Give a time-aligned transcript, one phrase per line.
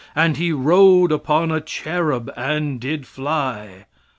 [0.15, 3.85] and he rode upon a cherub and did fly?"